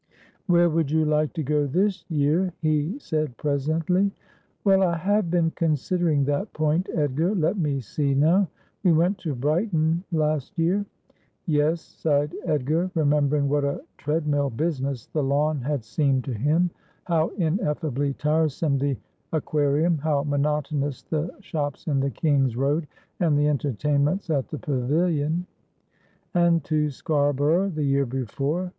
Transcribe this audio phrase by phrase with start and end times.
[0.47, 4.11] 'Where would you like to go this year?' he said presently.'
[4.65, 7.35] Well, I have been considering that point, Edgar.
[7.35, 8.49] Let me see now.
[8.81, 10.87] We went to Brighton last year'
[11.45, 16.71] 'Yes,' sighed Edgar, remembering what a tread mill business the lawn had seemed to him;
[17.03, 18.97] how ineffably tiresome the
[19.31, 22.87] Aqua rium; how monotonous the shops in the King's Road,
[23.19, 25.45] and the entertainments at the Pavilion.'
[26.33, 28.69] And to Scarborough the year before.'